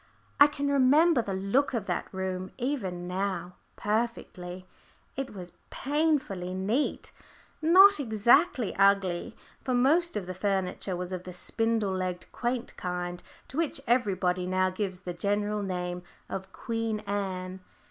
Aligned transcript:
I 0.39 0.47
can 0.47 0.67
remember 0.67 1.21
the 1.21 1.35
look 1.35 1.75
of 1.75 1.85
that 1.85 2.07
room 2.11 2.49
even 2.57 3.07
now, 3.07 3.53
perfectly. 3.75 4.65
It 5.15 5.31
was 5.35 5.51
painfully 5.69 6.55
neat, 6.55 7.11
not 7.61 7.99
exactly 7.99 8.75
ugly, 8.77 9.35
for 9.63 9.75
most 9.75 10.17
of 10.17 10.25
the 10.25 10.33
furniture 10.33 10.95
was 10.95 11.11
of 11.11 11.21
the 11.21 11.33
spindle 11.33 11.95
legged 11.95 12.31
quaint 12.31 12.75
kind, 12.77 13.21
to 13.47 13.57
which 13.57 13.79
everybody 13.85 14.47
now 14.47 14.71
gives 14.71 15.01
the 15.01 15.13
general 15.13 15.61
name 15.61 16.01
of 16.27 16.51
"Queen 16.51 17.01
Anne." 17.01 17.59